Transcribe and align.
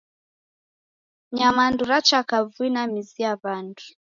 Nyamandu 1.35 1.81
racha 1.91 2.19
kavui 2.29 2.69
na 2.73 2.83
mizi 2.91 3.17
ya 3.25 3.33
w'andu. 3.41 3.85